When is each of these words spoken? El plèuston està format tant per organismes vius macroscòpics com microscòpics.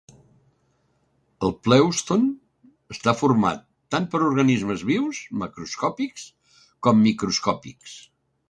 El 1.47 1.51
plèuston 1.67 2.23
està 2.95 3.13
format 3.19 3.61
tant 3.97 4.09
per 4.15 4.23
organismes 4.31 4.87
vius 4.93 5.23
macroscòpics 5.45 6.27
com 6.89 7.07
microscòpics. 7.11 7.99